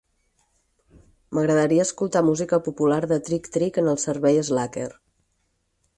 [1.37, 4.91] M'agradaria escoltar música popular de Trick-trick en el servei Slacker.